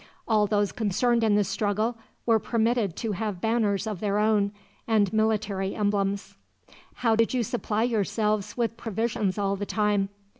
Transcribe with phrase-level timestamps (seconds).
[0.27, 1.95] All those concerned in the struggle
[2.25, 4.51] were permitted to have banners of their own,
[4.87, 6.33] and military emblems."
[6.95, 10.09] "How did you supply yourselves with provisions all the time?"